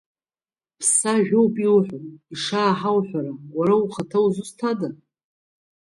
Ԥсажәоуп 0.79 1.55
иуҳәо, 1.65 1.97
ишааҳауҳәара, 2.33 3.33
уара 3.57 3.73
ухаҭа 3.83 4.19
узусҭада? 4.25 4.89